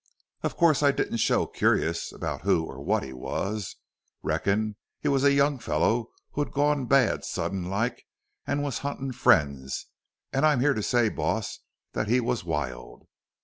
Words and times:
Of 0.41 0.57
course 0.57 0.81
I 0.81 0.89
didn't 0.91 1.17
show 1.17 1.45
curious 1.45 2.11
about 2.11 2.41
who 2.41 2.65
or 2.65 2.81
what 2.81 3.03
he 3.03 3.13
was. 3.13 3.75
Reckoned 4.23 4.77
he 4.99 5.07
was 5.07 5.23
a 5.23 5.31
young 5.31 5.59
feller 5.59 6.05
who'd 6.31 6.51
gone 6.51 6.87
bad 6.87 7.23
sudden 7.23 7.69
like 7.69 8.07
an' 8.47 8.63
was 8.63 8.79
huntin' 8.79 9.11
friends. 9.11 9.85
An' 10.33 10.43
I'm 10.43 10.59
here 10.59 10.73
to 10.73 10.81
say, 10.81 11.09
boss, 11.09 11.59
that 11.93 12.07
he 12.07 12.19
was 12.19 12.43
wild." 12.43 13.05